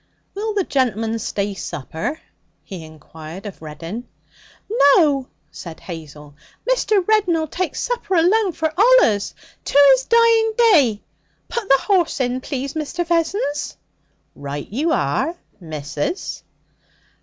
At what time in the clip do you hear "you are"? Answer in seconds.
14.71-15.35